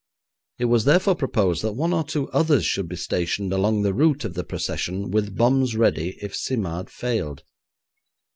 [0.57, 4.25] It was, therefore, proposed that one or two others should be stationed along the route
[4.25, 7.43] of the procession with bombs ready if Simard failed.